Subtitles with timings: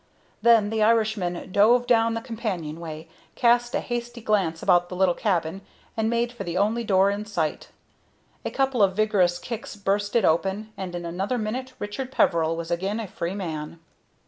[0.41, 5.61] Then the Irishman dove down the companionway, cast a hasty glance about the little cabin,
[5.95, 7.67] and made for the only door in sight.
[8.43, 12.71] A couple of vigorous kicks burst it open, and in another minute Richard Peveril was
[12.71, 13.77] again a free man.